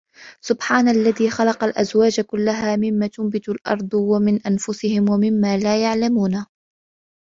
سُبْحَانَ 0.41 0.87
الَّذِي 0.87 1.29
خَلَقَ 1.29 1.63
الْأَزْوَاجَ 1.63 2.21
كُلَّهَا 2.21 2.75
مِمَّا 2.75 3.07
تُنْبِتُ 3.07 3.49
الْأَرْضُ 3.49 3.93
وَمِنْ 3.93 4.41
أَنْفُسِهِمْ 4.47 5.09
وَمِمَّا 5.09 5.57
لَا 5.57 5.83
يَعْلَمُونَ 5.83 6.45